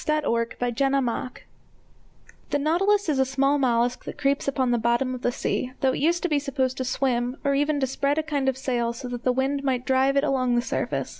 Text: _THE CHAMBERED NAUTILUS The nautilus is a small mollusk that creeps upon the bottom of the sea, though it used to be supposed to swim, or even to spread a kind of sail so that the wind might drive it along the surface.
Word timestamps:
_THE 0.03 0.71
CHAMBERED 0.71 0.93
NAUTILUS 0.99 1.43
The 2.49 2.57
nautilus 2.57 3.07
is 3.07 3.19
a 3.19 3.23
small 3.23 3.59
mollusk 3.59 4.03
that 4.05 4.17
creeps 4.17 4.47
upon 4.47 4.71
the 4.71 4.79
bottom 4.79 5.13
of 5.13 5.21
the 5.21 5.31
sea, 5.31 5.73
though 5.81 5.93
it 5.93 5.99
used 5.99 6.23
to 6.23 6.27
be 6.27 6.39
supposed 6.39 6.77
to 6.77 6.83
swim, 6.83 7.37
or 7.43 7.53
even 7.53 7.79
to 7.81 7.85
spread 7.85 8.17
a 8.17 8.23
kind 8.23 8.49
of 8.49 8.57
sail 8.57 8.93
so 8.93 9.07
that 9.09 9.23
the 9.23 9.31
wind 9.31 9.63
might 9.63 9.85
drive 9.85 10.17
it 10.17 10.23
along 10.23 10.55
the 10.55 10.61
surface. 10.63 11.09